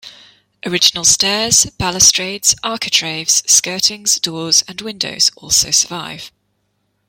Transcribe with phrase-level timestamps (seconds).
[0.65, 6.31] Original stairs, balustrades, architraves, skirtings, doors and windows also survive.